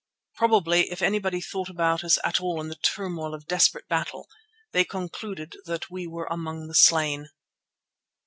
[0.33, 4.27] Probably, if anybody thought about us at all in the turmoil of desperate battle,
[4.71, 7.29] they concluded that we were among the slain.